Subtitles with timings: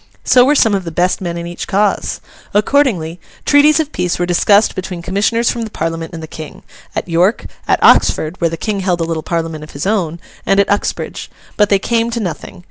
[0.23, 2.21] So were some of the best men in each cause.
[2.55, 6.63] Accordingly, treaties of peace were discussed between commissioners from the Parliament and the King;
[6.95, 10.59] at York, at Oxford (where the King held a little Parliament of his own), and
[10.59, 11.29] at Uxbridge.
[11.55, 12.59] But they came to nothing.